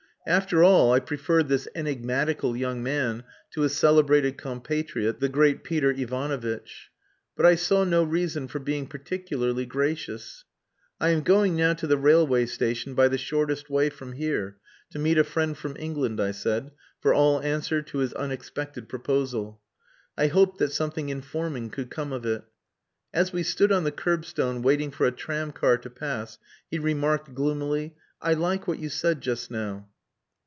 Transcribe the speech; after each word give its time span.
After 0.27 0.63
all, 0.63 0.91
I 0.93 0.99
preferred 0.99 1.47
this 1.47 1.67
enigmatical 1.73 2.55
young 2.55 2.83
man 2.83 3.23
to 3.49 3.61
his 3.61 3.75
celebrated 3.75 4.37
compatriot, 4.37 5.19
the 5.19 5.27
great 5.27 5.63
Peter 5.63 5.89
Ivanovitch. 5.89 6.91
But 7.35 7.47
I 7.47 7.55
saw 7.55 7.83
no 7.83 8.03
reason 8.03 8.47
for 8.47 8.59
being 8.59 8.85
particularly 8.85 9.65
gracious. 9.65 10.45
"I 10.99 11.09
am 11.09 11.21
going 11.23 11.55
now 11.55 11.73
to 11.73 11.87
the 11.87 11.97
railway 11.97 12.45
station, 12.45 12.93
by 12.93 13.07
the 13.07 13.17
shortest 13.17 13.67
way 13.71 13.89
from 13.89 14.11
here, 14.13 14.57
to 14.91 14.99
meet 14.99 15.17
a 15.17 15.23
friend 15.23 15.57
from 15.57 15.75
England," 15.79 16.21
I 16.21 16.29
said, 16.33 16.69
for 16.99 17.15
all 17.15 17.41
answer 17.41 17.81
to 17.81 17.97
his 17.97 18.13
unexpected 18.13 18.87
proposal. 18.87 19.59
I 20.15 20.27
hoped 20.27 20.59
that 20.59 20.71
something 20.71 21.09
informing 21.09 21.71
could 21.71 21.89
come 21.89 22.13
of 22.13 22.27
it. 22.27 22.43
As 23.11 23.33
we 23.33 23.41
stood 23.41 23.71
on 23.71 23.85
the 23.85 23.91
curbstone 23.91 24.61
waiting 24.61 24.91
for 24.91 25.07
a 25.07 25.11
tramcar 25.11 25.79
to 25.81 25.89
pass, 25.89 26.37
he 26.69 26.77
remarked 26.77 27.33
gloomily 27.33 27.95
"I 28.21 28.35
like 28.35 28.67
what 28.67 28.77
you 28.77 28.89
said 28.89 29.21
just 29.21 29.49
now." 29.49 29.87